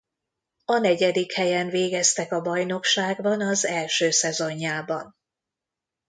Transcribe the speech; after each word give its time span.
A 0.65 0.77
negyedik 0.77 1.31
helyen 1.33 1.69
végeztek 1.69 2.31
a 2.31 2.41
bajnokságban 2.41 3.41
az 3.41 3.65
első 3.65 4.09
szezonjában. 4.11 5.15